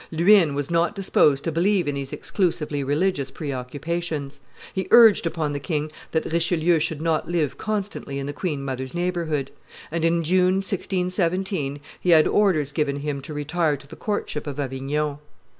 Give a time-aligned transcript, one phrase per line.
[0.11, 4.39] Luynes was not disposed to believe in these exclusively religious preoccupations;
[4.73, 8.95] he urged upon the king that Richelieu should not live constantly in the queen mother's
[8.95, 9.51] neighborhood,
[9.91, 14.59] and in June, 1617, he had orders given him to retire to the courtship of
[14.59, 15.19] Avignon.